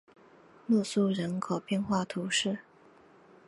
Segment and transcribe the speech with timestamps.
[0.65, 2.57] 洛苏人口变化图示